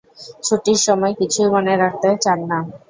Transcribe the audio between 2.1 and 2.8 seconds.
চান না।